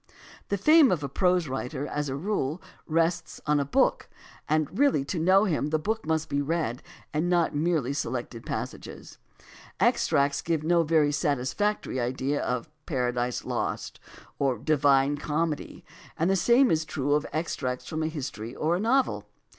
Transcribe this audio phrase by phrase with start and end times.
[0.49, 4.09] The fame of a prose writer, as a rule, rests on a book,
[4.49, 6.81] and really to know him the book must be read
[7.13, 9.19] and not merely selected passages.
[9.79, 13.99] Extracts give no very satisfactory idea of Paradise Lost
[14.39, 15.85] or The Divine Comedy,
[16.17, 19.27] and the same is true of extracts from a history or a novel.